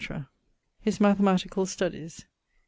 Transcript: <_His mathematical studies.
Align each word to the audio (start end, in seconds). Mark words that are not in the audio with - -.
<_His 0.83 0.99
mathematical 0.99 1.67
studies. 1.67 2.25